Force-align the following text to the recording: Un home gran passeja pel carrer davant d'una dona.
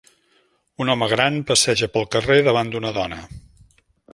Un 0.85 0.91
home 0.93 1.09
gran 1.11 1.37
passeja 1.51 1.91
pel 1.97 2.09
carrer 2.17 2.41
davant 2.49 2.73
d'una 2.73 2.93
dona. 2.99 3.21